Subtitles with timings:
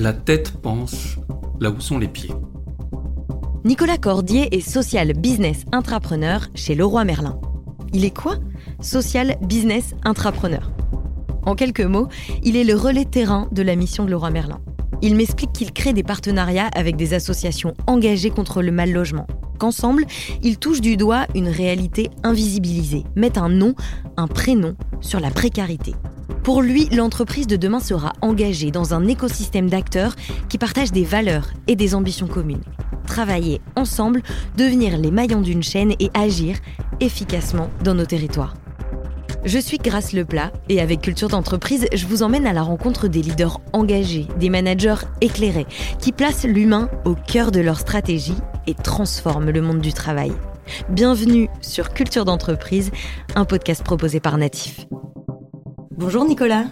[0.00, 1.16] La tête pense
[1.60, 2.32] là où sont les pieds.
[3.66, 7.38] Nicolas Cordier est social business intrapreneur chez Leroy Merlin.
[7.92, 8.36] Il est quoi
[8.80, 10.72] Social business intrapreneur?
[11.44, 12.08] En quelques mots,
[12.42, 14.62] il est le relais terrain de la mission de Leroy Merlin.
[15.02, 19.26] Il m'explique qu'il crée des partenariats avec des associations engagées contre le mal logement.
[19.58, 20.06] Qu'ensemble,
[20.42, 23.74] ils touchent du doigt une réalité invisibilisée, mettent un nom,
[24.16, 25.94] un prénom sur la précarité.
[26.42, 30.16] Pour lui, l'entreprise de demain sera engagée dans un écosystème d'acteurs
[30.48, 32.64] qui partagent des valeurs et des ambitions communes.
[33.06, 34.22] Travailler ensemble,
[34.56, 36.56] devenir les maillons d'une chaîne et agir
[37.00, 38.54] efficacement dans nos territoires.
[39.44, 43.22] Je suis Grace Leplat et avec Culture d'entreprise, je vous emmène à la rencontre des
[43.22, 45.66] leaders engagés, des managers éclairés,
[45.98, 50.32] qui placent l'humain au cœur de leur stratégie et transforment le monde du travail.
[50.90, 52.90] Bienvenue sur Culture d'entreprise,
[53.34, 54.86] un podcast proposé par Natif.
[56.00, 56.64] Bonjour Nicolas.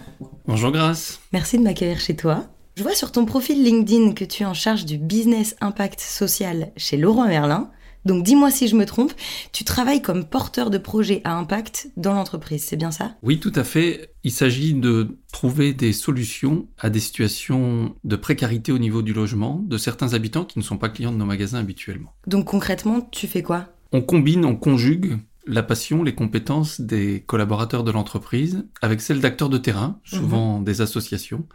[0.47, 1.19] Bonjour Grace.
[1.33, 2.47] Merci de m'accueillir chez toi.
[2.75, 6.71] Je vois sur ton profil LinkedIn que tu es en charge du business impact social
[6.77, 7.69] chez Laurent Merlin.
[8.05, 9.13] Donc dis-moi si je me trompe,
[9.53, 13.17] tu travailles comme porteur de projet à impact dans l'entreprise, c'est bien ça?
[13.21, 14.15] Oui, tout à fait.
[14.23, 19.63] Il s'agit de trouver des solutions à des situations de précarité au niveau du logement
[19.63, 22.15] de certains habitants qui ne sont pas clients de nos magasins habituellement.
[22.25, 23.67] Donc concrètement, tu fais quoi?
[23.91, 25.19] On combine, on conjugue
[25.49, 30.81] la passion, les compétences des collaborateurs de l'entreprise avec celles d'acteurs de terrain, souvent des
[30.81, 31.45] associations,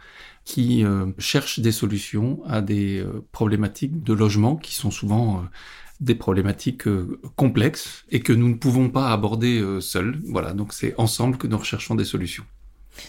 [0.43, 5.39] qui euh, cherchent des solutions à des euh, problématiques de logement qui sont souvent euh,
[6.01, 6.89] des problématiques
[7.37, 10.19] complexes et que nous ne pouvons pas aborder seuls.
[10.25, 12.43] Voilà, donc c'est ensemble que nous recherchons des solutions.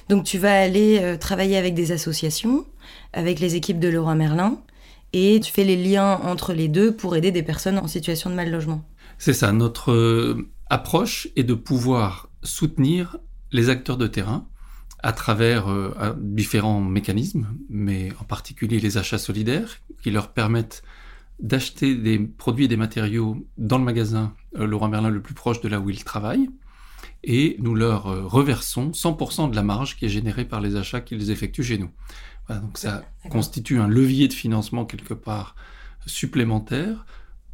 [0.08, 2.64] Donc tu vas aller travailler avec des associations,
[3.12, 4.62] avec les équipes de Leroy Merlin,
[5.12, 8.36] et tu fais les liens entre les deux pour aider des personnes en situation de
[8.36, 8.84] mal logement.
[9.18, 13.16] C'est ça, notre approche est de pouvoir soutenir
[13.52, 14.48] les acteurs de terrain
[15.02, 15.66] à travers
[16.18, 20.82] différents mécanismes, mais en particulier les achats solidaires qui leur permettent
[21.40, 25.60] d'acheter des produits et des matériaux dans le magasin euh, Laurent Merlin le plus proche
[25.60, 26.48] de là où ils travaillent,
[27.24, 31.00] et nous leur euh, reversons 100% de la marge qui est générée par les achats
[31.00, 31.90] qu'ils effectuent chez nous.
[32.46, 35.56] Voilà, donc ça constitue un levier de financement quelque part
[36.06, 37.04] supplémentaire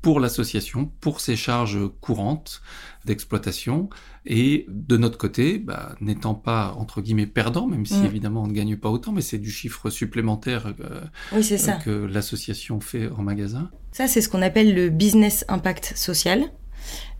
[0.02, 2.60] pour l'association, pour ses charges courantes
[3.04, 3.88] d'exploitation.
[4.26, 8.04] Et de notre côté, bah, n'étant pas, entre guillemets, perdant, même si mm.
[8.04, 11.00] évidemment on ne gagne pas autant, mais c'est du chiffre supplémentaire euh,
[11.32, 11.74] oui, ça.
[11.74, 13.70] que l'association fait en magasin.
[13.92, 16.44] Ça, c'est ce qu'on appelle le business impact social.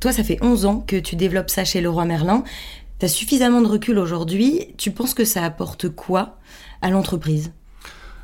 [0.01, 2.43] Toi, ça fait 11 ans que tu développes ça chez Leroy Merlin.
[2.99, 4.75] Tu as suffisamment de recul aujourd'hui.
[4.77, 6.39] Tu penses que ça apporte quoi
[6.83, 7.53] à l'entreprise?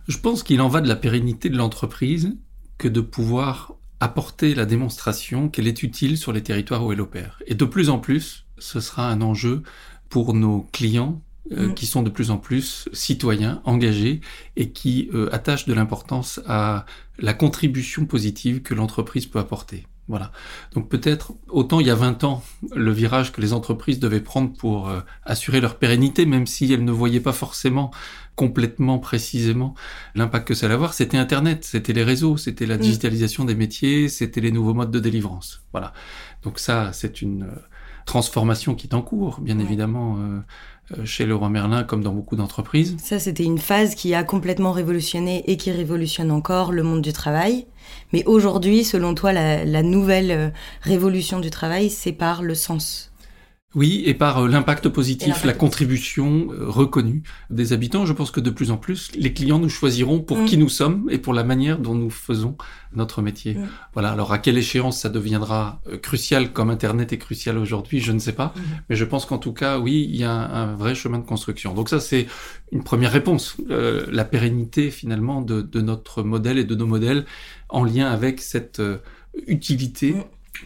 [0.08, 2.36] Je pense qu'il en va de la pérennité de l'entreprise
[2.78, 7.42] que de pouvoir apporter la démonstration qu'elle est utile sur les territoires où elle opère.
[7.46, 9.62] Et de plus en plus, ce sera un enjeu
[10.08, 11.22] pour nos clients
[11.52, 11.74] euh, mm.
[11.74, 14.20] qui sont de plus en plus citoyens, engagés
[14.56, 16.86] et qui euh, attachent de l'importance à
[17.18, 19.86] la contribution positive que l'entreprise peut apporter.
[20.08, 20.32] Voilà.
[20.74, 22.42] Donc peut-être autant il y a 20 ans,
[22.74, 26.84] le virage que les entreprises devaient prendre pour euh, assurer leur pérennité, même si elles
[26.84, 27.90] ne voyaient pas forcément
[28.34, 29.74] complètement précisément
[30.14, 32.80] l'impact que ça allait avoir, c'était Internet, c'était les réseaux, c'était la mm.
[32.80, 35.62] digitalisation des métiers, c'était les nouveaux modes de délivrance.
[35.72, 35.92] Voilà.
[36.42, 37.68] Donc ça, c'est une euh,
[38.08, 40.40] transformation qui est en cours, bien évidemment, euh, euh,
[41.04, 42.96] chez Leroy Merlin comme dans beaucoup d'entreprises.
[43.02, 47.12] Ça, c'était une phase qui a complètement révolutionné et qui révolutionne encore le monde du
[47.12, 47.66] travail.
[48.12, 50.48] Mais aujourd'hui, selon toi, la, la nouvelle euh,
[50.82, 53.12] révolution du travail, c'est par le sens
[53.74, 58.06] oui, et par euh, l'impact positif, la contribution euh, reconnue des habitants.
[58.06, 60.44] Je pense que de plus en plus, les clients nous choisiront pour mm.
[60.46, 62.56] qui nous sommes et pour la manière dont nous faisons
[62.94, 63.56] notre métier.
[63.56, 63.68] Mm.
[63.92, 64.10] Voilà.
[64.12, 68.18] Alors à quelle échéance ça deviendra euh, crucial comme Internet est crucial aujourd'hui, je ne
[68.18, 68.54] sais pas.
[68.56, 68.60] Mm.
[68.88, 71.74] Mais je pense qu'en tout cas, oui, il y a un, vrai chemin de construction.
[71.74, 72.26] Donc ça, c'est
[72.72, 73.56] une première réponse.
[73.68, 77.26] la pérennité finalement de, de, notre modèle et de nos modèles
[77.68, 78.80] en lien avec cette
[79.46, 80.16] utilité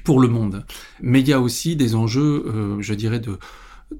[0.04, 0.64] pour le monde.
[1.00, 3.38] Mais il y a aussi des enjeux, euh, je dirais, de,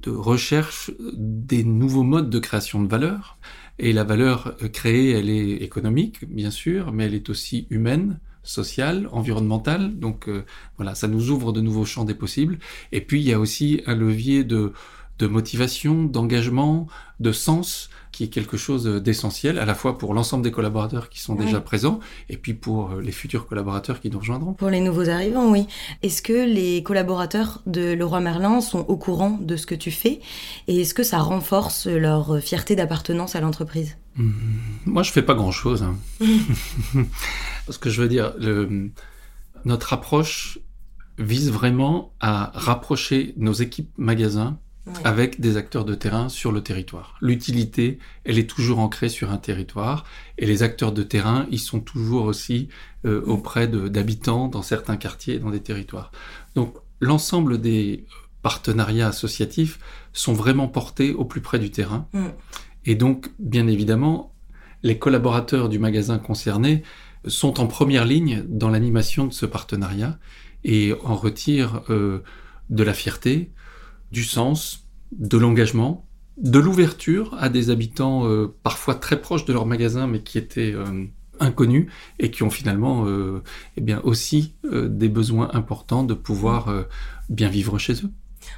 [0.02, 3.38] de recherche des nouveaux modes de création de valeur.
[3.78, 9.08] Et la valeur créée, elle est économique, bien sûr, mais elle est aussi humaine, sociale,
[9.12, 9.98] environnementale.
[9.98, 10.44] Donc euh,
[10.76, 12.58] voilà, ça nous ouvre de nouveaux champs des possibles.
[12.92, 14.72] Et puis il y a aussi un levier de,
[15.22, 16.88] de motivation, d'engagement,
[17.20, 21.20] de sens qui est quelque chose d'essentiel à la fois pour l'ensemble des collaborateurs qui
[21.20, 24.52] sont déjà présents et puis pour euh, les futurs collaborateurs qui nous rejoindront.
[24.52, 25.68] Pour les nouveaux arrivants, oui.
[26.02, 30.20] Est-ce que les collaborateurs de Leroy Merlin sont au courant de ce que tu fais?
[30.66, 33.96] Et est-ce que ça renforce leur fierté d'appartenance à l'entreprise?
[34.16, 34.30] Mmh.
[34.86, 35.84] Moi, je fais pas grand-chose.
[35.84, 35.96] Hein.
[37.66, 38.90] Parce que je veux dire, le,
[39.64, 40.58] notre approche
[41.18, 44.58] vise vraiment à rapprocher nos équipes magasins
[45.04, 47.16] avec des acteurs de terrain sur le territoire.
[47.20, 50.04] L'utilité, elle est toujours ancrée sur un territoire
[50.38, 52.68] et les acteurs de terrain, ils sont toujours aussi
[53.04, 56.10] euh, auprès d'habitants dans certains quartiers et dans des territoires.
[56.56, 58.06] Donc l'ensemble des
[58.42, 59.78] partenariats associatifs
[60.12, 62.08] sont vraiment portés au plus près du terrain.
[62.12, 62.26] Mm.
[62.84, 64.34] Et donc, bien évidemment,
[64.82, 66.82] les collaborateurs du magasin concerné
[67.26, 70.18] sont en première ligne dans l'animation de ce partenariat
[70.64, 72.22] et en retirent euh,
[72.70, 73.52] de la fierté,
[74.12, 76.06] du sens, de l'engagement,
[76.36, 80.72] de l'ouverture à des habitants euh, parfois très proches de leur magasin mais qui étaient
[80.72, 81.04] euh,
[81.40, 83.42] inconnus et qui ont finalement euh,
[83.76, 86.72] eh bien aussi des besoins importants de pouvoir
[87.28, 88.10] bien vivre chez eux.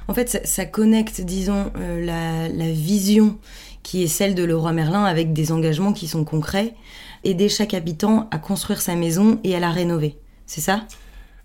[0.07, 3.39] En fait, ça, connecte, disons, la, la, vision
[3.83, 6.75] qui est celle de Leroy Merlin avec des engagements qui sont concrets,
[7.23, 10.17] aider chaque habitant à construire sa maison et à la rénover.
[10.45, 10.85] C'est ça?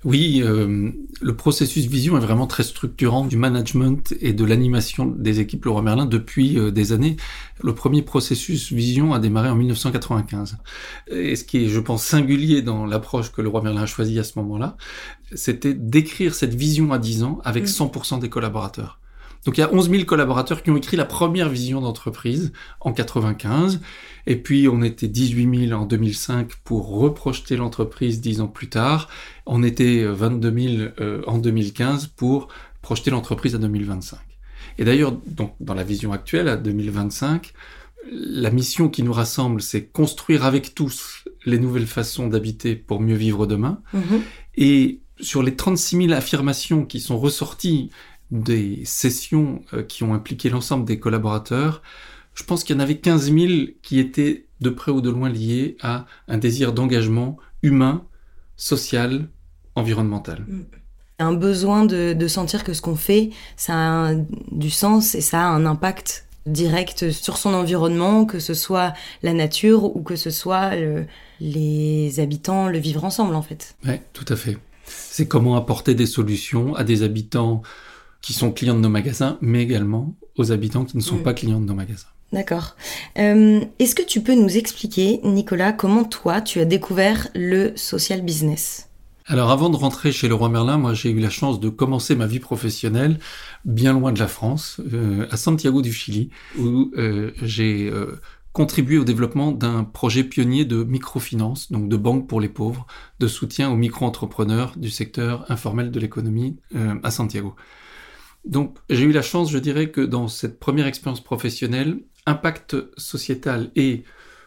[0.05, 5.41] Oui, euh, le processus vision est vraiment très structurant du management et de l'animation des
[5.41, 7.17] équipes Leroy Merlin depuis euh, des années.
[7.63, 10.57] Le premier processus vision a démarré en 1995.
[11.11, 14.25] Et ce qui est, je pense, singulier dans l'approche que Leroy Merlin a choisie à
[14.25, 14.79] ce moment-là,
[15.35, 18.21] c'était d'écrire cette vision à 10 ans avec 100% mm.
[18.21, 19.01] des collaborateurs.
[19.45, 22.93] Donc il y a 11 000 collaborateurs qui ont écrit la première vision d'entreprise en
[22.93, 23.81] 95,
[24.27, 29.09] et puis on était 18 000 en 2005 pour reprojeter l'entreprise dix ans plus tard.
[29.47, 32.49] On était 22 000 euh, en 2015 pour
[32.83, 34.19] projeter l'entreprise à 2025.
[34.79, 37.53] Et d'ailleurs, donc dans la vision actuelle à 2025,
[38.11, 43.15] la mission qui nous rassemble, c'est construire avec tous les nouvelles façons d'habiter pour mieux
[43.15, 43.83] vivre demain.
[43.95, 44.21] Mm-hmm.
[44.57, 47.91] Et sur les 36 000 affirmations qui sont ressorties
[48.31, 51.83] des sessions euh, qui ont impliqué l'ensemble des collaborateurs,
[52.35, 55.29] je pense qu'il y en avait 15 000 qui étaient de près ou de loin
[55.29, 58.05] liés à un désir d'engagement humain,
[58.57, 59.29] social,
[59.75, 60.45] environnemental.
[60.47, 60.65] Mm.
[61.19, 64.15] Un besoin de, sentir que ce qu'on fait, ça a
[64.53, 69.35] du sens et ça a un impact direct sur son environnement, que ce soit la
[69.35, 70.71] nature ou que ce soit
[71.39, 73.77] les habitants, le vivre ensemble en fait.
[73.85, 74.57] Oui, tout à fait.
[74.87, 77.61] C'est comment apporter des solutions à des habitants
[78.23, 81.61] qui sont clients de nos magasins, mais également aux habitants qui ne sont pas clients
[81.61, 82.09] de nos magasins.
[82.33, 82.77] D'accord.
[83.19, 88.23] Euh, est-ce que tu peux nous expliquer, Nicolas, comment toi, tu as découvert le social
[88.23, 88.89] business?
[89.27, 92.17] Alors avant de rentrer chez le roi Merlin, moi j'ai eu la chance de commencer
[92.17, 93.21] ma vie professionnelle
[93.65, 97.93] bien loin de la France, euh, à Santiago du Chili, où euh, j'ai
[98.53, 102.87] contribué au développement d'un projet pionnier de microfinance, donc de banque pour les pauvres,
[103.21, 106.57] de soutien aux micro-entrepreneurs du secteur informel de l'économie
[107.05, 107.55] à Santiago.
[108.45, 113.71] Donc j'ai eu la chance, je dirais, que dans cette première expérience professionnelle, impact sociétal
[113.77, 114.05] et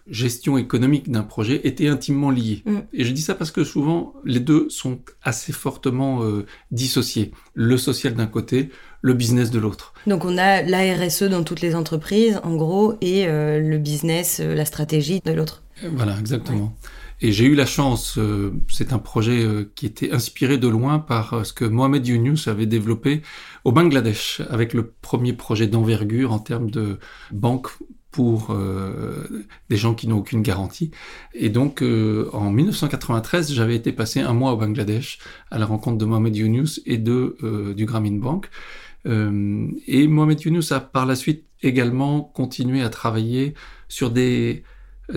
[0.07, 2.61] gestion économique d'un projet étaient intimement liés.
[2.65, 2.79] Mm.
[2.93, 7.31] Et je dis ça parce que souvent, les deux sont assez fortement euh, dissociés.
[7.53, 8.69] Le social d'un côté,
[9.01, 9.93] le business de l'autre.
[10.07, 14.39] Donc on a la RSE dans toutes les entreprises, en gros, et euh, le business,
[14.41, 15.63] euh, la stratégie de l'autre.
[15.93, 16.75] Voilà, exactement.
[17.25, 18.19] Et j'ai eu la chance,
[18.69, 23.21] c'est un projet qui était inspiré de loin par ce que Mohamed Younous avait développé
[23.63, 26.99] au Bangladesh, avec le premier projet d'envergure en termes de
[27.31, 27.69] banque
[28.13, 29.27] pour euh,
[29.69, 30.91] des gens qui n'ont aucune garantie.
[31.33, 35.17] Et donc, euh, en 1993, j'avais été passé un mois au Bangladesh
[35.49, 38.49] à la rencontre de Mohamed Younous et de euh, du Grameen Bank.
[39.05, 43.55] et Mohamed Younous a par la suite également continué à travailler
[43.89, 44.63] sur des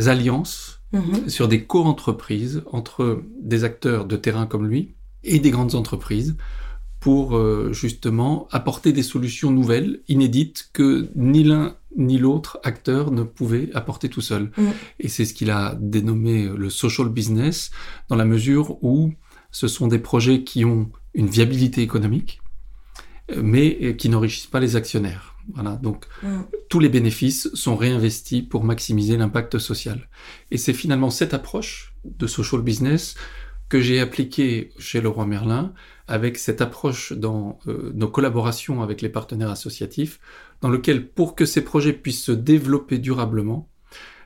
[0.06, 1.29] alliances, mm-hmm.
[1.29, 4.94] sur des co-entreprises entre des acteurs de terrain comme lui
[5.25, 6.37] et des grandes entreprises
[7.01, 13.22] pour euh, justement apporter des solutions nouvelles, inédites, que ni l'un ni l'autre acteur ne
[13.22, 14.51] pouvait apporter tout seul.
[14.56, 14.63] Mm.
[15.01, 17.70] Et c'est ce qu'il a dénommé le social business,
[18.08, 19.13] dans la mesure où
[19.51, 22.41] ce sont des projets qui ont une viabilité économique,
[23.34, 25.35] mais qui n'enrichissent pas les actionnaires.
[25.55, 26.41] Voilà, donc mm.
[26.69, 30.08] tous les bénéfices sont réinvestis pour maximiser l'impact social.
[30.50, 33.15] Et c'est finalement cette approche de social business
[33.69, 35.72] que j'ai appliquée chez Leroy Merlin
[36.08, 40.20] avec cette approche dans euh, nos collaborations avec les partenaires associatifs,
[40.60, 43.69] dans lequel pour que ces projets puissent se développer durablement,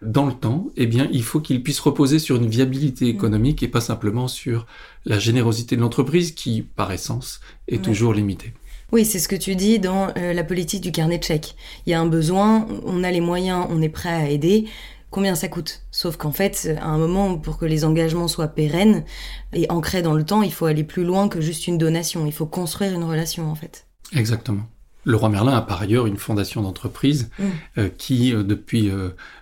[0.03, 3.09] dans le temps, eh bien, il faut qu'ils puissent reposer sur une viabilité mmh.
[3.09, 4.67] économique et pas simplement sur
[5.05, 8.55] la générosité de l'entreprise qui, par essence, est toujours limitée.
[8.93, 11.55] Oui, c'est ce que tu dis dans euh, la politique du carnet de chèques.
[11.87, 14.67] Il y a un besoin, on a les moyens, on est prêt à aider
[15.11, 15.83] combien ça coûte?
[15.91, 19.05] Sauf qu'en fait, à un moment, pour que les engagements soient pérennes
[19.53, 22.27] et ancrés dans le temps, il faut aller plus loin que juste une donation.
[22.27, 23.87] Il faut construire une relation, en fait.
[24.15, 24.67] Exactement.
[25.05, 27.45] Le roi Merlin a par ailleurs une fondation d'entreprise mm.
[27.79, 28.91] euh, qui, euh, depuis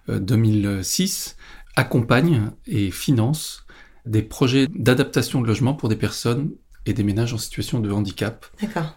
[0.08, 1.42] 2006, euh,
[1.76, 3.64] accompagne et finance
[4.06, 6.50] des projets d'adaptation de logement pour des personnes
[6.86, 8.46] et des ménages en situation de handicap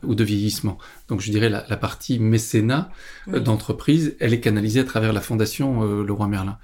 [0.03, 0.77] ou de vieillissement.
[1.07, 2.89] Donc je dirais la, la partie mécénat
[3.27, 6.57] euh, d'entreprise, elle est canalisée à travers la fondation euh, Leroy Merlin.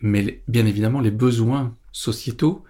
[0.00, 2.64] Mais bien évidemment, les besoins sociétaux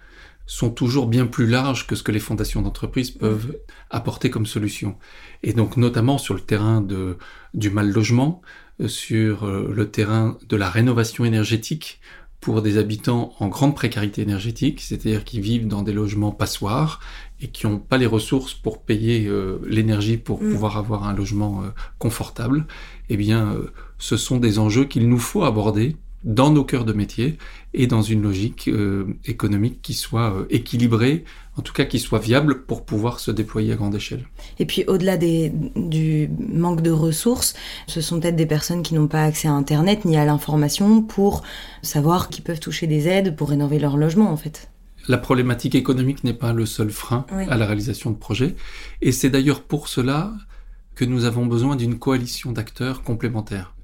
[0.45, 3.57] sont toujours bien plus larges que ce que les fondations d'entreprise peuvent
[3.89, 4.95] apporter comme solution.
[5.43, 7.17] Et donc notamment sur le terrain de,
[7.53, 8.41] du mal logement,
[8.79, 11.99] euh, sur le terrain de la rénovation énergétique,
[12.39, 16.99] pour des habitants en grande précarité énergétique, c'est-à-dire qui vivent dans des logements passoires
[17.41, 20.51] et qui n'ont pas les ressources pour payer euh, l'énergie pour mm.
[20.51, 21.67] pouvoir avoir un logement euh,
[21.99, 22.65] confortable,
[23.09, 26.93] eh bien, euh, ce sont des enjeux qu'il nous faut aborder dans nos cœurs de
[26.93, 27.37] métier
[27.73, 28.69] et dans une logique
[29.23, 31.23] économique qui soit équilibrée,
[31.57, 34.25] en tout cas qui soit viable pour pouvoir se déployer à grande échelle.
[34.57, 37.53] Et puis au-delà du manque de ressources,
[37.85, 41.43] ce sont peut-être des personnes qui n'ont pas accès à Internet ni à l'information pour
[41.83, 44.69] savoir qu'ils peuvent toucher des aides pour rénover leur logement en fait
[45.07, 48.55] la problématique économique n'est pas le seul frein à la réalisation de projets.
[49.01, 50.33] Et c'est d'ailleurs pour cela
[50.95, 53.75] que nous avons besoin d'une coalition d'acteurs complémentaires.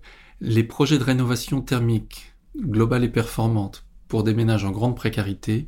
[0.42, 5.68] Les projets de rénovation thermique globale et performante pour des ménages en grande précarité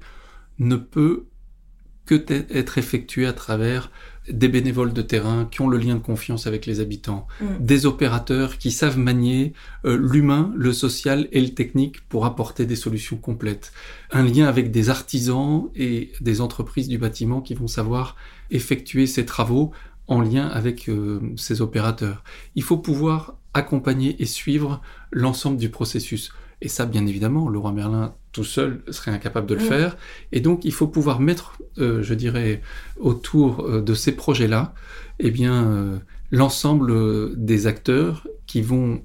[0.59, 1.27] ne peut
[2.05, 3.91] que être effectué à travers
[4.29, 7.45] des bénévoles de terrain qui ont le lien de confiance avec les habitants, mm.
[7.59, 9.53] des opérateurs qui savent manier
[9.85, 13.71] euh, l'humain, le social et le technique pour apporter des solutions complètes,
[14.11, 18.15] un lien avec des artisans et des entreprises du bâtiment qui vont savoir
[18.51, 19.71] effectuer ces travaux
[20.07, 22.23] en lien avec euh, ces opérateurs.
[22.55, 26.31] Il faut pouvoir accompagner et suivre l'ensemble du processus.
[26.61, 29.95] Et ça, bien évidemment, roi Merlin tout seul serait incapable de le faire.
[30.33, 32.61] Et donc, il faut pouvoir mettre, euh, je dirais,
[32.99, 34.73] autour euh, de ces projets-là,
[35.19, 35.97] eh bien, euh,
[36.31, 39.01] l'ensemble des acteurs qui vont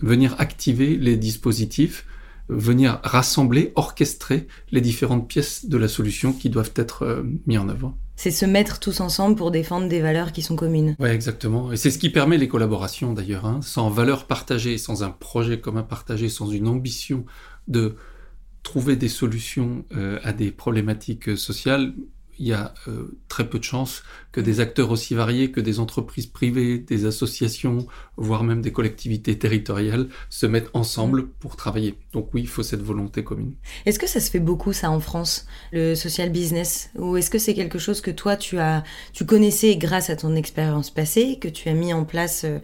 [0.00, 2.04] venir activer les dispositifs,
[2.50, 7.96] venir rassembler, orchestrer les différentes pièces de la solution qui doivent être mis en œuvre.
[8.16, 10.94] C'est se mettre tous ensemble pour défendre des valeurs qui sont communes.
[10.98, 11.72] Oui, exactement.
[11.72, 13.46] Et c'est ce qui permet les collaborations d'ailleurs.
[13.46, 13.60] Hein.
[13.62, 17.24] Sans valeurs partagées, sans un projet commun partagé, sans une ambition
[17.66, 17.96] de
[18.64, 21.94] trouver des solutions euh, à des problématiques sociales,
[22.38, 25.78] il y a euh, très peu de chances que des acteurs aussi variés que des
[25.78, 27.86] entreprises privées, des associations,
[28.16, 31.98] voire même des collectivités territoriales se mettent ensemble pour travailler.
[32.12, 33.54] Donc oui, il faut cette volonté commune.
[33.86, 37.38] Est-ce que ça se fait beaucoup ça en France, le social business, ou est-ce que
[37.38, 41.48] c'est quelque chose que toi tu as, tu connaissais grâce à ton expérience passée, que
[41.48, 42.58] tu as mis en place euh,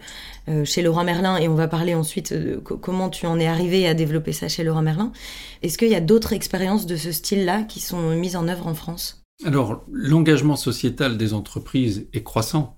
[0.49, 3.87] euh, chez Laurent Merlin, et on va parler ensuite de comment tu en es arrivé
[3.87, 5.11] à développer ça chez Laurent Merlin?
[5.61, 8.73] Est-ce qu'il y a d'autres expériences de ce style-là qui sont mises en œuvre en
[8.73, 9.20] France?
[9.43, 12.75] Alors, l'engagement sociétal des entreprises est croissant.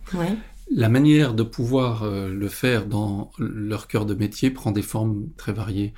[0.71, 5.27] La manière de pouvoir euh, le faire dans leur cœur de métier prend des formes
[5.37, 5.93] très variées.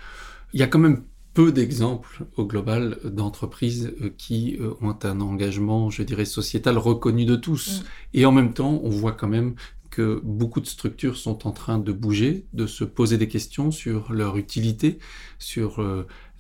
[0.54, 1.04] Il y a quand même
[1.34, 7.26] peu d'exemples au global d'entreprises euh, qui euh, ont un engagement, je dirais, sociétal reconnu
[7.26, 7.82] de tous.
[7.82, 7.84] Mm.
[8.16, 9.56] Et en même temps, on voit quand même
[9.92, 14.12] que beaucoup de structures sont en train de bouger, de se poser des questions sur
[14.12, 15.00] leur utilité,
[15.40, 15.82] sur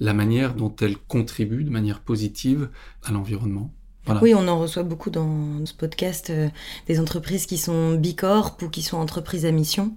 [0.01, 2.70] la manière dont elles contribuent de manière positive
[3.01, 3.74] à l'environnement.
[4.21, 6.50] Oui, on en reçoit beaucoup dans ce podcast euh,
[6.88, 9.93] des entreprises qui sont bicorp ou qui sont entreprises à mission.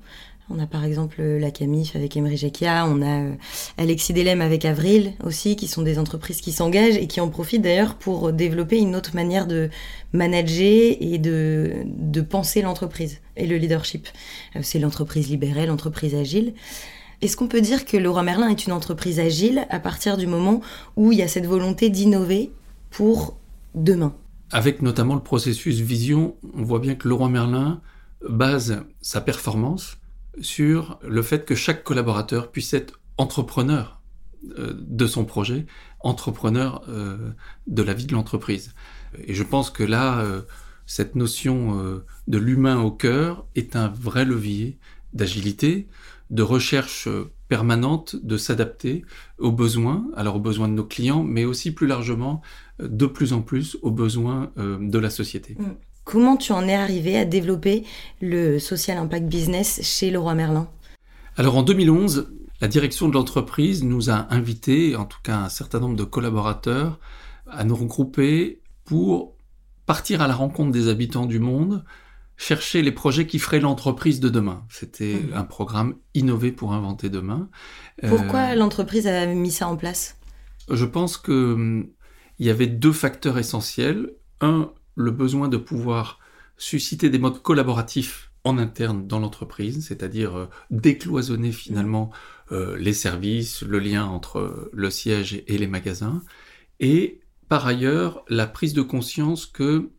[0.51, 3.33] On a par exemple euh, la Camif avec Emery Jacquia, on a euh,
[3.77, 7.61] Alexis Delem avec Avril aussi, qui sont des entreprises qui s'engagent et qui en profitent
[7.61, 9.69] d'ailleurs pour développer une autre manière de
[10.15, 14.09] manager et de, de penser l'entreprise et le leadership.
[14.63, 16.55] C'est l'entreprise libérée, l'entreprise agile.
[17.21, 20.63] Est-ce qu'on peut dire que Laurent Merlin est une entreprise agile à partir du moment
[20.97, 22.53] où il y a cette volonté d'innover
[22.91, 23.38] pour
[23.75, 24.15] demain.
[24.51, 27.81] Avec notamment le processus vision, on voit bien que Laurent Merlin
[28.29, 29.99] base sa performance
[30.41, 34.01] sur le fait que chaque collaborateur puisse être entrepreneur
[34.59, 35.67] euh, de son projet,
[36.01, 37.33] entrepreneur euh,
[37.67, 38.75] de la vie de l'entreprise.
[39.25, 40.43] Et je pense que là, euh,
[40.87, 44.79] cette notion de l'humain au cœur est un vrai levier
[45.13, 45.87] d'agilité,
[46.31, 47.09] de recherche
[47.49, 49.05] permanente de s'adapter
[49.39, 52.41] aux besoins, alors aux besoins de nos clients, mais aussi plus largement,
[52.81, 55.57] de plus en plus aux besoins euh, de la société.
[55.59, 55.77] Mm.
[56.05, 57.85] Comment tu en es arrivé à développer
[58.23, 60.69] le social impact business chez Leroy Merlin?
[61.37, 65.81] Alors en 2011, la direction de l'entreprise nous a invités, en tout cas un certain
[65.81, 66.99] nombre de collaborateurs,
[67.47, 69.35] à nous regrouper pour
[69.85, 71.85] partir à la rencontre des habitants du monde
[72.39, 74.65] chercher les projets qui feraient l'entreprise de demain.
[74.71, 75.33] C'était mhm.
[75.35, 77.51] un programme innové pour inventer demain.
[78.09, 80.17] Pourquoi euh, l'entreprise a mis ça en place?
[80.71, 81.89] Je pense que hum,
[82.39, 84.13] il y avait deux facteurs essentiels.
[84.41, 86.19] Un, le besoin de pouvoir
[86.57, 92.11] susciter des modes collaboratifs en interne dans l'entreprise, c'est-à-dire euh, décloisonner finalement
[92.53, 96.23] euh, les services, le lien entre le siège et les magasins,
[96.81, 99.91] et par ailleurs la prise de conscience que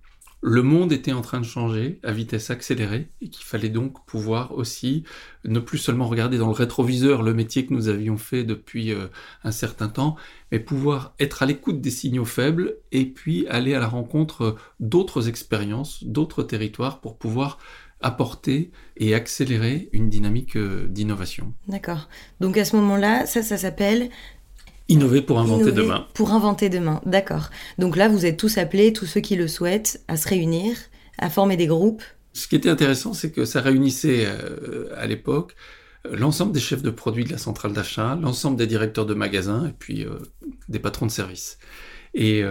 [0.42, 4.54] le monde était en train de changer à vitesse accélérée et qu'il fallait donc pouvoir
[4.54, 5.04] aussi
[5.44, 9.08] ne plus seulement regarder dans le rétroviseur le métier que nous avions fait depuis euh,
[9.44, 10.16] un certain temps,
[10.52, 15.28] mais pouvoir être à l'écoute des signaux faibles et puis aller à la rencontre d'autres
[15.28, 17.58] expériences, d'autres territoires pour pouvoir
[18.02, 21.54] apporter et accélérer une dynamique euh, d'innovation.
[21.68, 22.08] D'accord.
[22.40, 24.10] Donc à ce moment-là, ça, ça s'appelle
[24.90, 26.08] Innover pour inventer demain.
[26.16, 27.52] Pour inventer demain, d'accord.
[27.78, 30.76] Donc là, vous êtes tous appelés, tous ceux qui le souhaitent, à se réunir,
[31.20, 32.02] à former des groupes.
[32.34, 35.56] Ce qui était intéressant, c'est que ça réunissait euh, à l'époque
[36.08, 39.68] euh, l'ensemble des chefs de produits de la centrale d'achat, l'ensemble des directeurs de magasins
[39.68, 40.18] et puis euh,
[40.70, 41.60] des patrons de services.
[42.16, 42.42] Et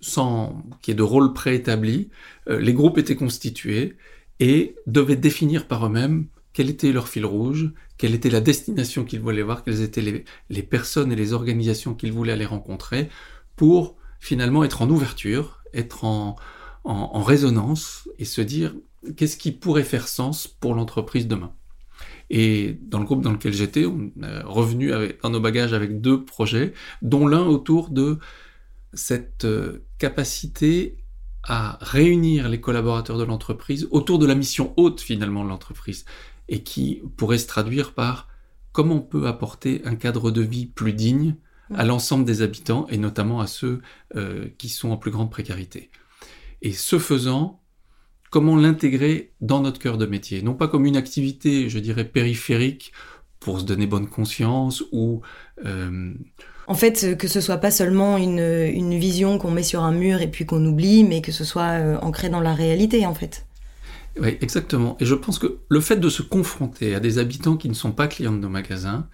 [0.00, 2.08] sans qu'il y ait de rôle préétabli,
[2.46, 3.98] les groupes étaient constitués
[4.40, 9.20] et devaient définir par eux-mêmes quel était leur fil rouge, quelle était la destination qu'ils
[9.20, 13.08] voulaient voir, quelles étaient les, personnes et les organisations qu'ils voulaient aller rencontrer,
[13.56, 16.36] pour finalement être en ouverture, être en,
[16.86, 18.74] résonance et se dire
[19.16, 21.52] qu'est-ce qui pourrait faire sens pour l'entreprise demain?
[22.30, 26.24] Et dans le groupe dans lequel j'étais, on est revenu dans nos bagages avec deux
[26.24, 28.18] projets, dont l'un autour de
[28.92, 30.96] cette euh, capacité
[31.46, 36.04] à réunir les collaborateurs de l'entreprise autour de la mission haute finalement de l'entreprise
[36.48, 38.28] et qui pourrait se traduire par
[38.72, 41.36] comment on peut apporter un cadre de vie plus digne
[41.74, 43.80] à l'ensemble des habitants et notamment à ceux
[44.16, 45.90] euh, qui sont en plus grande précarité.
[46.60, 47.60] Et ce faisant,
[48.30, 52.92] comment l'intégrer dans notre cœur de métier, non pas comme une activité, je dirais, périphérique
[53.40, 55.22] pour se donner bonne conscience ou
[55.64, 56.14] euh,
[56.66, 60.22] en fait, que ce soit pas seulement une, une vision qu'on met sur un mur
[60.22, 63.46] et puis qu'on oublie, mais que ce soit euh, ancré dans la réalité, en fait.
[64.20, 64.96] Oui, exactement.
[65.00, 67.92] Et je pense que le fait de se confronter à des habitants qui ne sont
[67.92, 69.08] pas clients de nos magasins,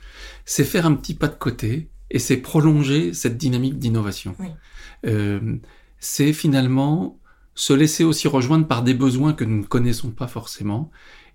[0.44, 4.34] c'est faire un petit pas de côté et c'est prolonger cette dynamique d'innovation.
[5.06, 5.56] Euh,
[5.98, 7.18] c'est finalement
[7.54, 10.90] se laisser aussi rejoindre par des besoins que nous ne connaissons pas forcément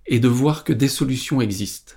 [0.06, 1.94] et de voir que des solutions existent.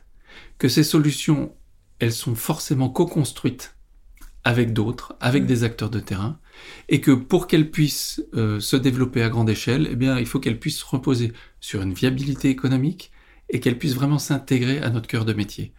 [0.58, 1.54] Que ces solutions,
[1.98, 3.76] elles sont forcément co-construites
[4.44, 6.38] avec d'autres, avec des acteurs de terrain,
[6.88, 10.58] et que pour qu'elle puisse euh, se développer à grande échelle, eh il faut qu'elle
[10.58, 13.10] puisse reposer sur une viabilité économique
[13.50, 15.72] et qu'elle puisse vraiment s'intégrer à notre cœur de métier.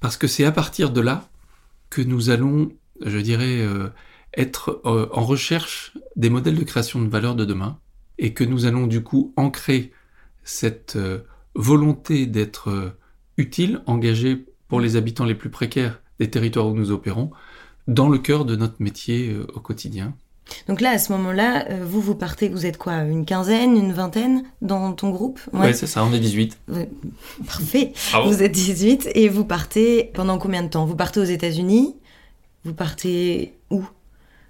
[0.00, 1.28] Parce que c'est à partir de là
[1.90, 2.70] que nous allons,
[3.04, 3.88] je dirais, euh,
[4.36, 7.78] être euh, en recherche des modèles de création de valeur de demain
[8.18, 9.92] et que nous allons du coup ancrer
[10.44, 10.98] cette
[11.54, 12.96] volonté d'être
[13.36, 17.30] utile, engagé pour les habitants les plus précaires des territoires où nous opérons,
[17.88, 20.14] dans le cœur de notre métier euh, au quotidien.
[20.66, 23.92] Donc là, à ce moment-là, euh, vous, vous partez, vous êtes quoi Une quinzaine, une
[23.92, 25.40] vingtaine dans ton groupe?
[25.52, 26.58] Ouais, c'est ça, on est 18.
[27.46, 27.92] Parfait.
[28.24, 30.86] Vous êtes 18 et vous partez pendant combien de temps?
[30.86, 31.96] Vous partez aux États-Unis?
[32.64, 33.84] Vous partez où?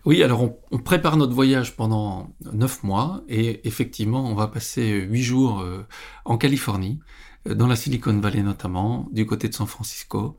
[0.04, 5.22] Oui, alors on, prépare notre voyage pendant 9 mois et effectivement, on va passer 8
[5.22, 5.84] jours euh,
[6.24, 7.00] en Californie,
[7.46, 10.36] dans la Silicon Valley notamment, du côté de San Francisco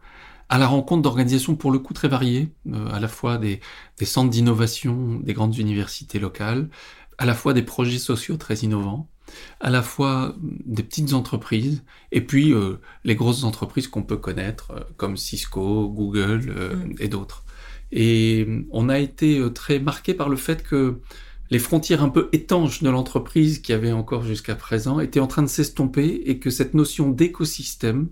[0.49, 3.61] à la rencontre d'organisations pour le coup très variées, euh, à la fois des,
[4.01, 6.69] centres d'innovation des grandes universités locales,
[7.19, 9.07] à la fois des projets sociaux très innovants,
[9.59, 14.71] à la fois des petites entreprises, et puis euh, les grosses entreprises qu'on peut connaître,
[14.71, 16.95] euh, comme Cisco, Google mm.
[16.99, 17.45] et d'autres.
[17.91, 21.01] Et on a été très marqué par le fait que
[21.49, 25.41] les frontières un peu étanches de l'entreprise qui avait encore jusqu'à présent étaient en train
[25.41, 28.09] de s'estomper et que cette notion d'écosystème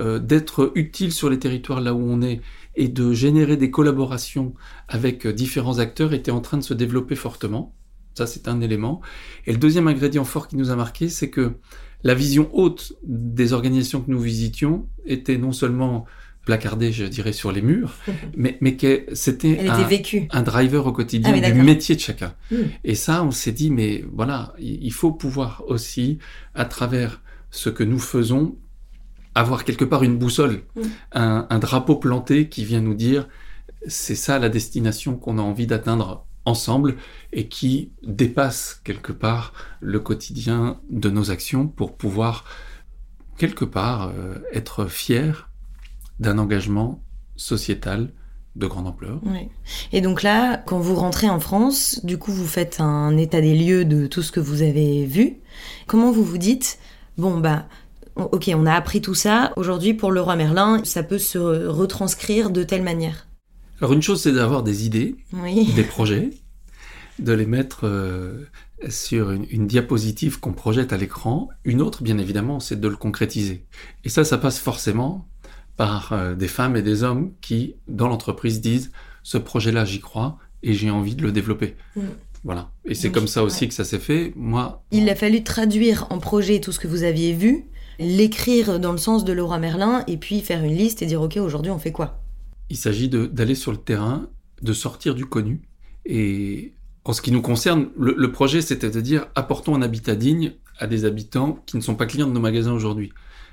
[0.00, 2.40] euh, d'être utile sur les territoires là où on est
[2.74, 4.54] et de générer des collaborations
[4.88, 7.74] avec euh, différents acteurs était en train de se développer fortement.
[8.14, 9.02] Ça, c'est un élément.
[9.46, 11.52] Et le deuxième ingrédient fort qui nous a marqué, c'est que
[12.02, 16.06] la vision haute des organisations que nous visitions était non seulement
[16.46, 17.94] placardée, je dirais, sur les murs,
[18.36, 22.34] mais, mais que c'était un, driver au quotidien ah du métier de chacun.
[22.50, 22.62] Hmm.
[22.84, 26.18] Et ça, on s'est dit, mais voilà, il faut pouvoir aussi,
[26.54, 28.56] à travers ce que nous faisons,
[29.34, 30.82] avoir quelque part une boussole, mm.
[31.12, 33.28] un, drapeau planté qui vient nous dire
[33.86, 36.96] c'est ça la destination qu'on a envie d'atteindre ensemble
[37.32, 42.44] et qui dépasse quelque part le quotidien de nos actions pour pouvoir
[43.38, 45.48] quelque part euh, être fier
[46.18, 47.02] d'un engagement
[47.36, 48.12] sociétal
[48.56, 49.20] de grande ampleur.
[49.92, 53.54] Et donc là, quand vous rentrez en France, du coup, vous faites un état des
[53.54, 55.38] lieux de tout ce que vous avez vu.
[55.86, 56.78] Comment vous vous dites,
[57.16, 57.66] bon, bah,
[58.24, 59.52] ok, on a appris tout ça.
[59.56, 63.26] Aujourd'hui, pour le roi Merlin, ça peut se retranscrire de telle manière.
[63.80, 65.16] Alors une chose, c'est d'avoir des idées,
[65.74, 66.30] des projets,
[67.18, 68.46] de les mettre euh,
[68.88, 71.48] sur une, diapositive qu'on projette à l'écran.
[71.64, 73.64] Une autre, bien évidemment, c'est de le concrétiser.
[74.04, 75.26] Et ça, ça passe forcément
[75.76, 78.90] par euh, des femmes et des hommes qui, dans l'entreprise, disent
[79.22, 81.76] ce projet-là, j'y crois et j'ai envie de le développer.
[81.96, 82.02] Mm.
[82.44, 82.70] Voilà.
[82.84, 84.32] Et c'est comme ça aussi que ça s'est fait.
[84.34, 84.82] Moi.
[84.92, 87.66] Il a fallu traduire en projet tout ce que vous aviez vu,
[88.00, 91.36] l'écrire dans le sens de Laura Merlin, et puis faire une liste et dire ok
[91.36, 92.22] aujourd'hui on fait quoi?
[92.70, 94.28] Il s'agit d'aller sur le terrain,
[94.62, 95.60] de sortir du connu.
[96.06, 96.72] Et
[97.04, 100.86] en ce qui nous concerne, le, projet c'était de dire apportons un habitat digne à
[100.86, 103.12] des habitants qui ne sont pas clients de nos magasins aujourd'hui.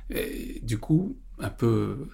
[0.09, 2.07] Et du coup, un peu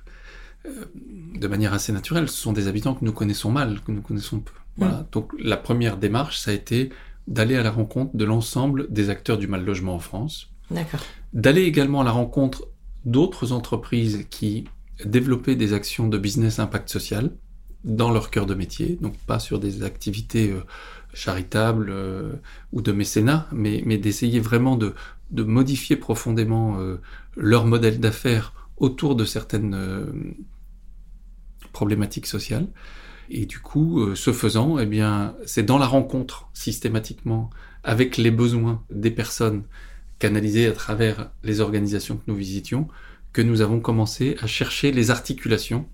[0.66, 4.02] euh, de manière assez naturelle, ce sont des habitants que nous connaissons mal, que nous
[4.02, 4.54] connaissons peu.
[4.78, 5.06] Voilà.
[5.12, 6.90] Donc la première démarche, ça a été
[7.28, 10.50] d'aller à la rencontre de l'ensemble des acteurs du mal logement en France.
[10.72, 11.02] D'accord.
[11.34, 12.68] D'aller également à la rencontre
[13.06, 14.66] d'autres entreprises qui
[15.04, 17.32] développaient des actions de business impact social
[17.84, 20.62] dans leur cœur de métier, donc pas sur des activités euh,
[21.14, 22.34] charitables euh,
[22.72, 24.94] ou de mécénat, mais, d'essayer vraiment de,
[25.32, 27.02] modifier profondément euh,
[27.36, 29.76] leur modèle d'affaires autour de certaines
[31.72, 32.68] problématiques sociales.
[33.30, 37.50] Et du coup, ce faisant, eh bien, c'est dans la rencontre systématiquement
[37.84, 39.64] avec les besoins des personnes
[40.20, 42.88] canalisées à travers les organisations que nous visitions
[43.34, 45.88] que nous avons commencé à chercher les articulations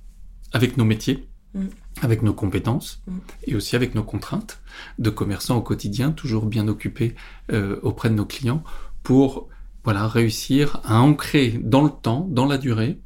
[0.51, 1.67] avec nos métiers, mm.
[2.01, 3.17] avec nos compétences mm.
[3.47, 4.59] et aussi avec nos contraintes
[4.99, 7.15] de commerçants au quotidien, toujours bien occupés
[7.51, 8.63] euh, auprès de nos clients
[9.01, 9.47] pour
[9.85, 12.99] voilà réussir à ancrer dans le temps, dans la durée,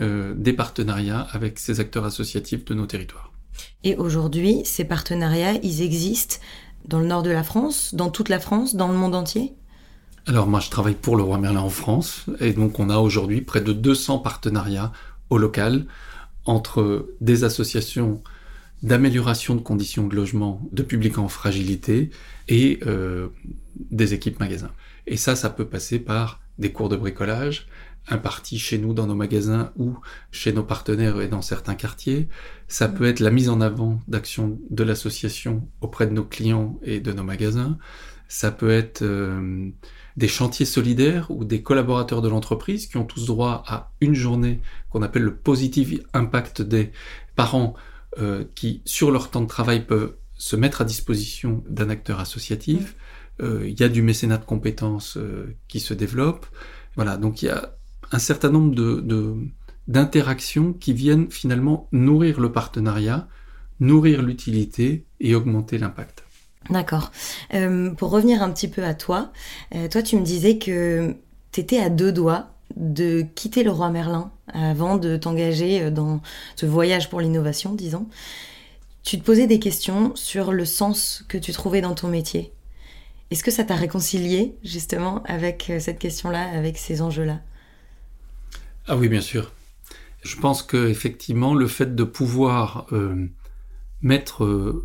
[0.00, 3.32] euh, des partenariats avec ces acteurs associatifs de nos territoires.
[3.84, 6.36] Et aujourd'hui, ces partenariats, ils existent
[6.84, 9.54] dans le nord de la France, dans toute la France, dans le monde entier?
[10.28, 13.40] Alors moi, je travaille pour le Roi Merlin en France, et donc on a aujourd'hui
[13.40, 14.92] près de 200 partenariats
[15.30, 15.86] au local
[16.44, 18.22] entre des associations
[18.82, 22.10] d'amélioration de conditions de logement de publics en fragilité
[22.46, 23.28] et euh,
[23.90, 24.70] des équipes magasins.
[25.06, 27.66] Et ça, ça peut passer par des cours de bricolage,
[28.06, 29.96] impartis chez nous dans nos magasins ou
[30.30, 32.28] chez nos partenaires et dans certains quartiers.
[32.68, 37.00] Ça peut être la mise en avant d'actions de l'association auprès de nos clients et
[37.00, 37.78] de nos magasins.
[38.28, 39.70] Ça peut être euh,
[40.18, 44.60] des chantiers solidaires ou des collaborateurs de l'entreprise qui ont tous droit à une journée
[44.90, 46.92] qu'on appelle le Positive Impact Day
[47.36, 47.74] par an
[48.18, 52.96] euh, qui, sur leur temps de travail, peuvent se mettre à disposition d'un acteur associatif.
[53.40, 55.18] Euh, il y a du mécénat de compétences
[55.66, 56.46] qui se développe.
[56.96, 57.76] Voilà, donc il y a
[58.12, 59.34] un certain nombre de,
[59.86, 63.26] d'interactions qui viennent finalement nourrir le partenariat,
[63.80, 66.27] nourrir l'utilité et augmenter l'impact.
[66.70, 67.12] D'accord.
[67.54, 69.32] Euh, pour revenir un petit peu à toi,
[69.74, 71.16] euh, toi tu me disais que
[71.52, 76.20] tu étais à deux doigts de quitter le roi Merlin avant de t'engager euh, dans
[76.56, 78.06] ce voyage pour l'innovation, disons.
[79.02, 82.52] Tu te posais des questions sur le sens que tu trouvais dans ton métier.
[83.30, 87.40] Est-ce que ça t'a réconcilié justement avec cette question-là, avec ces enjeux-là?
[88.86, 89.52] Ah oui, bien sûr.
[90.22, 92.86] Je pense que effectivement, le fait de pouvoir
[94.02, 94.82] mettre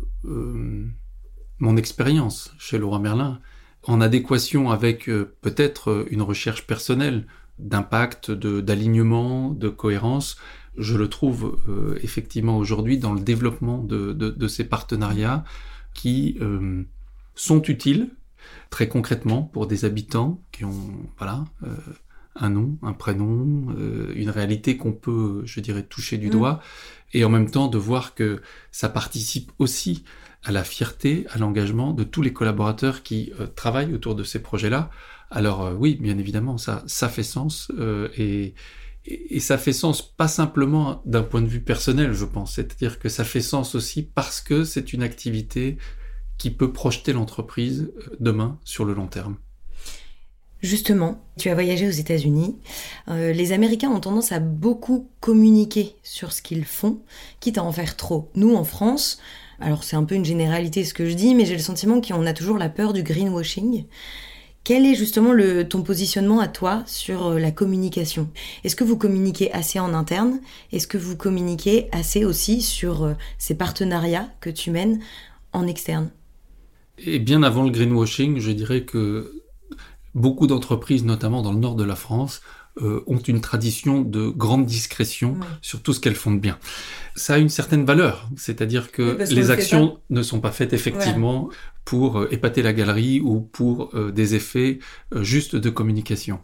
[1.64, 3.40] mon expérience chez Laurent Merlin
[3.84, 5.06] en adéquation avec
[5.40, 7.26] peut-être une recherche personnelle
[7.58, 10.36] d'impact, d'alignement, de, cohérence,
[10.76, 11.58] je le trouve
[12.02, 15.44] effectivement aujourd'hui dans le développement de, de ces partenariats
[15.92, 16.38] qui
[17.34, 18.10] sont utiles
[18.70, 21.44] très concrètement pour des habitants qui ont voilà
[22.36, 26.30] un nom, un prénom, euh, une réalité qu'on peut, je dirais, toucher du mm.
[26.30, 26.60] doigt,
[27.12, 30.04] et en même temps de voir que ça participe aussi
[30.44, 34.40] à la fierté, à l'engagement de tous les collaborateurs qui euh, travaillent autour de ces
[34.40, 34.90] projets-là.
[35.30, 37.70] Alors euh, oui, bien évidemment, ça, ça fait sens,
[38.16, 38.54] et,
[39.06, 43.08] et, ça fait sens pas simplement d'un point de vue personnel, je pense, c'est-à-dire que
[43.08, 45.76] ça fait sens aussi parce que c'est une activité
[46.38, 49.36] qui peut projeter l'entreprise demain sur le long terme.
[50.64, 52.56] Justement, tu as voyagé aux États-Unis.
[53.08, 57.02] Euh, les Américains ont tendance à beaucoup communiquer sur ce qu'ils font,
[57.40, 58.30] quitte à en faire trop.
[58.34, 59.18] Nous, en France,
[59.60, 62.26] alors c'est un peu une généralité ce que je dis, mais j'ai le sentiment qu'on
[62.26, 63.84] a toujours la peur du greenwashing.
[64.64, 68.30] Quel est justement le, ton positionnement à toi sur euh, la communication?
[68.64, 70.40] Est-ce que vous communiquez assez en interne?
[70.72, 75.00] Est-ce que vous communiquez assez aussi sur euh, ces partenariats que tu mènes
[75.52, 76.10] en externe?
[76.96, 79.42] Et bien avant le greenwashing, je dirais que
[80.14, 82.40] beaucoup d'entreprises, notamment dans le nord de la France,
[82.82, 86.58] euh, ont une tradition de grande discrétion sur tout ce qu'elles font de bien.
[87.14, 91.50] Ça a une certaine valeur, c'est-à-dire que les actions ne sont pas faites effectivement
[91.84, 94.80] pour euh, épater la galerie ou pour euh, des effets
[95.20, 96.40] juste de communication.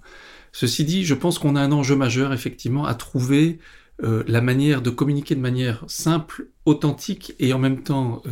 [0.52, 3.58] Ceci dit, je pense qu'on a un enjeu majeur effectivement à trouver
[4.02, 8.22] la manière de communiquer de manière simple, authentique et en même temps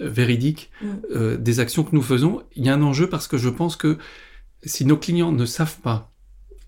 [0.00, 1.36] véridique mm.
[1.36, 2.42] des actions que nous faisons.
[2.56, 3.98] Il y a un enjeu parce que je pense que
[4.64, 6.10] si nos clients ne savent pas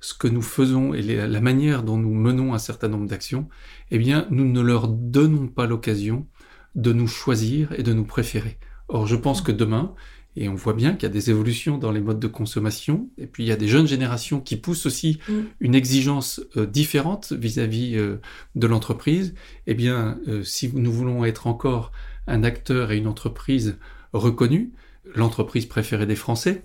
[0.00, 3.48] ce que nous faisons et la manière dont nous menons un certain nombre d'actions,
[3.90, 6.26] eh bien, nous ne leur donnons pas l'occasion
[6.74, 8.58] de nous choisir et de nous préférer.
[8.88, 9.94] Or, je pense que demain,
[10.36, 13.10] et on voit bien qu'il y a des évolutions dans les modes de consommation.
[13.18, 15.40] Et puis il y a des jeunes générations qui poussent aussi mm.
[15.60, 18.20] une exigence euh, différente vis-à-vis euh,
[18.54, 19.34] de l'entreprise.
[19.66, 21.90] Eh bien, euh, si nous voulons être encore
[22.26, 23.78] un acteur et une entreprise
[24.12, 24.72] reconnue,
[25.14, 26.64] l'entreprise préférée des Français,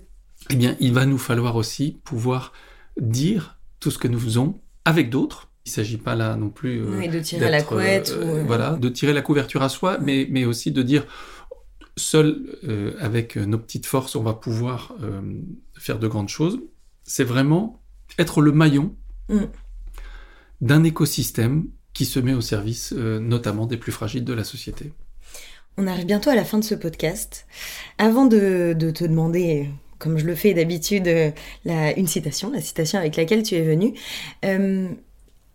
[0.50, 2.52] eh bien, il va nous falloir aussi pouvoir
[3.00, 5.50] dire tout ce que nous faisons avec d'autres.
[5.64, 9.22] Il ne s'agit pas là non plus de tirer la couette, voilà, de tirer la
[9.22, 11.06] couverture à soi, mais, mais aussi de dire
[11.96, 15.20] seul, euh, avec nos petites forces, on va pouvoir euh,
[15.74, 16.60] faire de grandes choses.
[17.04, 17.82] C'est vraiment
[18.18, 18.94] être le maillon
[19.28, 19.44] mm.
[20.60, 24.92] d'un écosystème qui se met au service euh, notamment des plus fragiles de la société.
[25.78, 27.46] On arrive bientôt à la fin de ce podcast.
[27.98, 31.08] Avant de, te demander, comme je le fais d'habitude,
[31.64, 33.94] une citation, la citation avec laquelle tu es venu,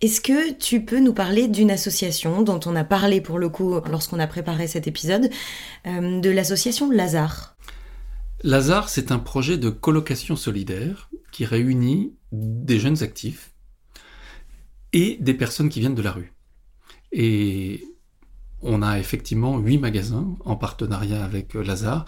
[0.01, 3.79] est-ce que tu peux nous parler d'une association dont on a parlé pour le coup
[3.87, 5.29] lorsqu'on a préparé cet épisode,
[5.85, 7.55] euh, de l'association Lazare?
[8.41, 13.51] Lazare, c'est un projet de colocation solidaire qui réunit des jeunes actifs
[14.91, 16.33] et des personnes qui viennent de la rue.
[17.11, 17.83] Et
[18.63, 22.05] on a effectivement huit magasins en partenariat avec Lazare.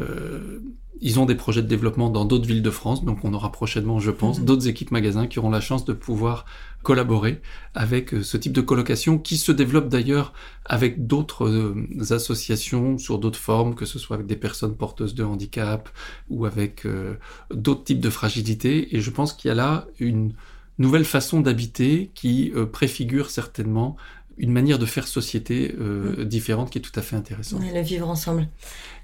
[0.00, 0.60] Euh,
[1.00, 4.00] ils ont des projets de développement dans d'autres villes de France, donc on aura prochainement,
[4.00, 4.44] je pense, mhm.
[4.44, 6.44] d'autres équipes magasins qui auront la chance de pouvoir
[6.82, 7.40] collaborer
[7.74, 10.32] avec euh, ce type de colocation qui se développe d'ailleurs
[10.64, 11.74] avec d'autres euh,
[12.10, 15.88] associations sur d'autres formes, que ce soit avec des personnes porteuses de handicap
[16.30, 17.14] ou avec euh,
[17.52, 18.96] d'autres types de fragilité.
[18.96, 20.32] Et je pense qu'il y a là une
[20.78, 23.96] nouvelle façon d'habiter qui préfigure certainement
[24.38, 26.24] une manière de faire société mm.
[26.24, 27.62] différente qui est tout à fait intéressante.
[27.62, 28.48] le vivre ensemble.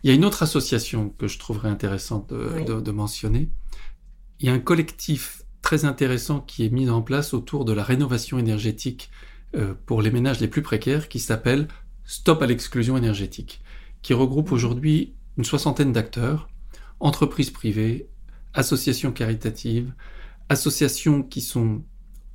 [0.03, 3.49] Il y a une autre association que je trouverais intéressante de mentionner.
[4.41, 7.83] Il y a un collectif très intéressant qui est mis en place autour de la
[7.83, 9.11] rénovation énergétique
[9.57, 11.69] euh, pour les ménages les plus précaires qui s'appelle
[12.05, 13.63] Stop à l'exclusion énergétique,
[14.03, 14.55] qui regroupe mmh.
[14.55, 16.49] aujourd'hui une soixantaine d'acteurs,
[17.01, 18.09] entreprises privées,
[18.53, 19.95] associations caritatives,
[20.51, 21.83] associations qui sont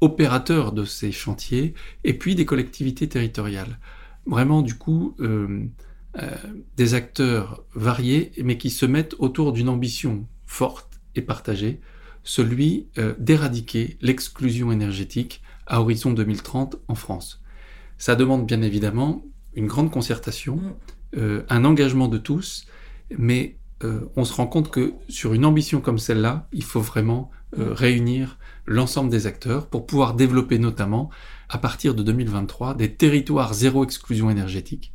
[0.01, 3.79] opérateurs de ces chantiers, et puis des collectivités territoriales.
[4.25, 5.65] Vraiment, du coup, euh,
[6.17, 6.29] euh,
[6.77, 11.79] des acteurs variés, mais qui se mettent autour d'une ambition forte et partagée
[12.23, 17.41] celui euh, d'éradiquer l'exclusion énergétique à horizon 2030 en France.
[17.97, 19.23] Ça demande bien évidemment
[19.55, 20.73] une grande concertation, mm.
[21.17, 22.65] euh, un engagement de tous,
[23.17, 27.31] mais euh, on se rend compte que sur une ambition comme celle-là, il faut vraiment
[27.51, 28.37] réunir
[28.69, 31.09] l'ensemble des acteurs pour pouvoir développer notamment,
[31.49, 34.93] à partir de 2023, des territoires zéro exclusion énergétique,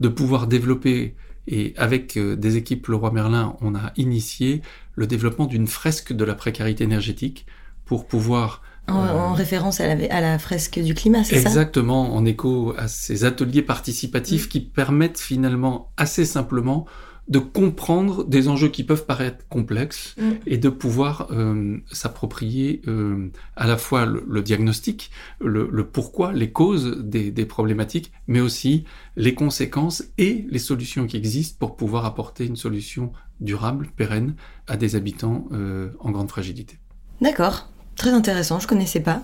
[0.00, 1.14] de pouvoir développer
[1.48, 4.62] et avec euh, des équipes Leroy Merlin, on a initié
[4.96, 7.46] le développement d'une fresque de la précarité énergétique
[7.84, 11.48] pour pouvoir en, euh, référence à la, à la, fresque du climat, c'est ça?
[11.48, 14.48] Exactement, en écho à ces ateliers participatifs mm.
[14.48, 16.86] qui permettent finalement assez simplement
[17.28, 20.30] de comprendre des enjeux qui peuvent paraître complexes mm.
[20.46, 25.10] et de pouvoir euh, s'approprier euh, à la fois le, diagnostic,
[25.40, 28.84] le, pourquoi, les causes des, problématiques, mais aussi
[29.16, 34.34] les conséquences et les solutions qui existent pour pouvoir apporter une solution durable, pérenne
[34.66, 36.78] à des habitants euh, en grande fragilité.
[37.20, 37.68] D'accord.
[37.96, 39.22] Très intéressant, je connaissais pas.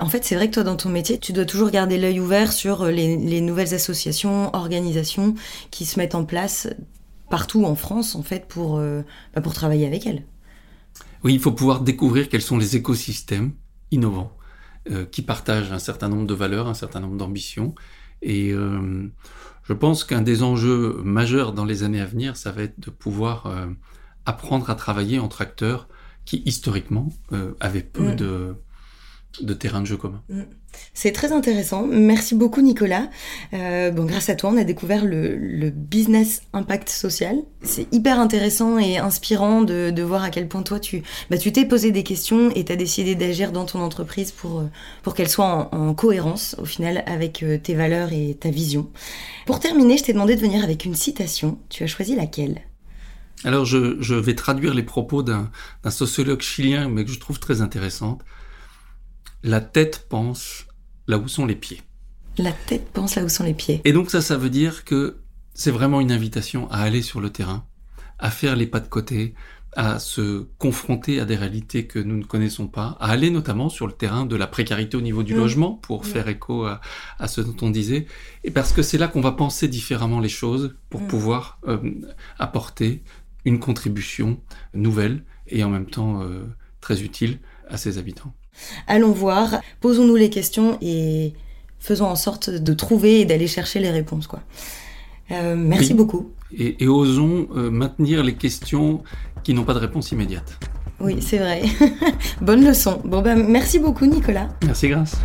[0.00, 2.52] En fait, c'est vrai que toi, dans ton métier, tu dois toujours garder l'œil ouvert
[2.52, 5.34] sur les, les, nouvelles associations, organisations
[5.70, 6.68] qui se mettent en place
[7.34, 9.02] partout en France, en fait, pour, euh,
[9.34, 10.22] bah, pour travailler avec elle.
[11.24, 13.54] Oui, il faut pouvoir découvrir quels sont les écosystèmes
[13.90, 14.30] innovants
[14.88, 17.74] euh, qui partagent un certain nombre de valeurs, un certain nombre d'ambitions.
[18.22, 19.08] Et euh,
[19.64, 22.90] je pense qu'un des enjeux majeurs dans les années à venir, ça va être de
[22.90, 23.52] pouvoir
[24.26, 25.88] apprendre à travailler entre acteurs
[26.24, 27.08] qui, historiquement,
[27.58, 28.14] avaient peu mm.
[28.14, 28.54] de
[29.40, 30.22] de terrain de jeu commun.
[30.28, 30.42] Mm.
[30.92, 31.86] C'est très intéressant.
[31.86, 33.08] Merci beaucoup Nicolas.
[33.52, 37.36] Euh, bon, grâce à toi, on a découvert le, business impact social.
[37.62, 41.64] C'est hyper intéressant et inspirant de, voir à quel point toi, tu bah, tu t'es
[41.64, 44.64] posé des questions et tu as décidé d'agir dans ton entreprise pour, euh,
[45.02, 48.90] pour qu'elle soit en, cohérence au final avec euh, tes valeurs et ta vision.
[49.46, 51.58] Pour terminer, je t'ai demandé de venir avec une citation.
[51.68, 52.62] Tu as choisi laquelle?
[53.44, 55.50] Alors je, je vais traduire les propos d'un
[55.90, 58.22] sociologue chilien, mais que je trouve très intéressante
[59.44, 60.66] la tête pense
[61.06, 61.82] là où sont les pieds.
[62.38, 63.82] La tête pense là où sont les pieds.
[63.84, 65.18] Et donc ça, ça veut dire que
[65.52, 67.66] c'est vraiment une invitation à aller sur le terrain,
[68.18, 69.34] à faire les pas de côté,
[69.76, 73.86] à se confronter à des réalités que nous ne connaissons pas, à aller notamment sur
[73.86, 75.38] le terrain de la précarité au niveau du mmh.
[75.38, 76.06] logement, pour mmh.
[76.06, 76.80] faire écho à,
[77.28, 78.06] ce dont on disait,
[78.44, 81.08] et parce que c'est là qu'on va penser différemment les choses pour mmh.
[81.08, 81.78] pouvoir euh,
[82.38, 83.02] apporter
[83.44, 84.40] une contribution
[84.72, 86.44] nouvelle et en même temps euh,
[86.80, 88.32] très utile à ses habitants.
[88.86, 91.32] Allons voir, posons-nous les questions et
[91.78, 94.26] faisons en sorte de trouver et d'aller chercher les réponses.
[94.26, 94.40] Quoi.
[95.30, 96.30] merci beaucoup.
[96.56, 99.02] Et, osons maintenir les questions
[99.42, 100.58] qui n'ont pas de réponse immédiate.
[101.00, 101.62] Oui, c'est vrai.
[102.40, 103.00] Bonne leçon.
[103.04, 104.48] Bon ben, merci beaucoup Nicolas.
[104.64, 105.16] Merci Grâce.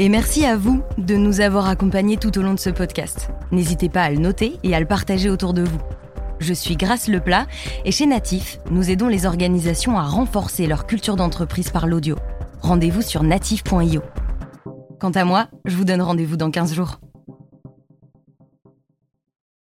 [0.00, 3.30] Et merci à vous de nous avoir accompagnés tout au long de ce podcast.
[3.50, 5.78] N'hésitez pas à le noter et à le partager autour de vous.
[6.40, 7.46] Je suis Grace Leplat
[7.84, 12.16] et chez Natif, nous aidons les organisations à renforcer leur culture d'entreprise par l'audio.
[12.60, 14.02] Rendez-vous sur natif.io.
[15.00, 17.00] Quant à moi, je vous donne rendez-vous dans 15 jours.